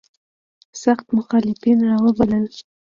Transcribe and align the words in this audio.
سخت 0.83 1.05
مخالفین 1.17 1.79
را 1.89 1.95
وبلل. 2.05 2.47